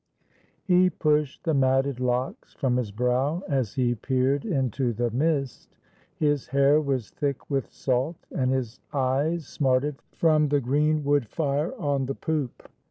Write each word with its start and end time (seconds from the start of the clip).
]He 0.63 0.89
pushed 0.89 1.43
the 1.43 1.53
matted 1.53 1.99
locks 1.99 2.55
from 2.55 2.77
his 2.77 2.89
brow, 2.91 3.43
as 3.47 3.75
he 3.75 3.93
peered 3.93 4.45
into 4.45 4.93
the 4.93 5.11
mist. 5.11 5.75
His 6.15 6.47
hair 6.47 6.81
was 6.81 7.11
thick 7.11 7.51
with 7.51 7.71
salt, 7.71 8.17
and 8.31 8.49
his 8.49 8.79
eyes 8.91 9.45
smarted 9.45 10.01
from 10.11 10.47
the 10.47 10.59
green 10.59 11.03
wood 11.03 11.27
fire 11.27 11.75
on 11.79 12.07
the 12.07 12.15
poop. 12.15 12.67